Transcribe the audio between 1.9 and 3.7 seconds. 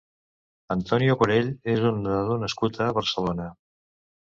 un nedador nascut a Barcelona.